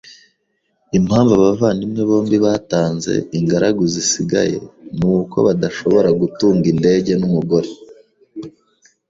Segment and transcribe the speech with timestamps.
[0.97, 4.57] Impamvu abavandimwe bombi batanze ingaragu zisigaye
[4.97, 7.69] nuko badashobora gutunga indege numugore.